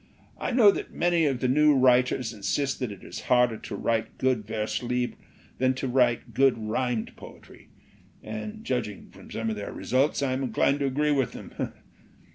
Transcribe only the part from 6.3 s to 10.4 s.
good rhymed poetry. And judging from some of their results, I